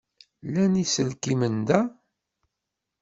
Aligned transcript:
Llan 0.45 0.73
yiselkimen 0.79 1.57
da. 1.67 1.79